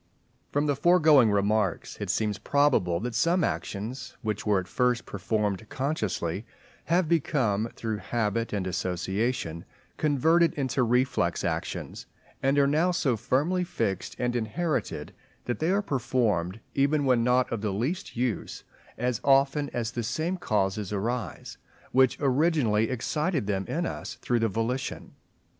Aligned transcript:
From 0.49 0.65
the 0.65 0.75
foregoing 0.75 1.29
remarks 1.29 1.97
it 2.01 2.09
seems 2.09 2.39
probable 2.39 2.99
that 3.01 3.13
some 3.13 3.43
actions, 3.43 4.17
which 4.23 4.47
were 4.47 4.59
at 4.59 4.67
first 4.67 5.05
performed 5.05 5.69
consciously, 5.69 6.43
have 6.85 7.07
become 7.07 7.69
through 7.75 7.97
habit 7.97 8.51
and 8.51 8.65
association 8.65 9.63
converted 9.97 10.55
into 10.55 10.81
reflex 10.81 11.43
actions, 11.43 12.07
and 12.41 12.57
are 12.57 12.65
now 12.65 12.89
so 12.89 13.15
firmly 13.15 13.63
fixed 13.63 14.15
and 14.17 14.35
inherited, 14.35 15.13
that 15.45 15.59
they 15.59 15.69
are 15.69 15.83
performed, 15.83 16.59
even 16.73 17.05
when 17.05 17.23
not 17.23 17.51
of 17.51 17.61
the 17.61 17.69
least 17.71 18.17
use, 18.17 18.63
as 18.97 19.21
often 19.23 19.69
as 19.71 19.91
the 19.91 20.01
same 20.01 20.35
causes 20.35 20.91
arise, 20.91 21.59
which 21.91 22.17
originally 22.19 22.89
excited 22.89 23.45
them 23.45 23.65
in 23.67 23.85
us 23.85 24.15
through 24.15 24.39
the 24.39 24.49
volition. 24.49 25.13